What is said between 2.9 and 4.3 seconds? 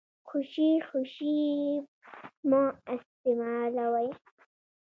استيمالوئ.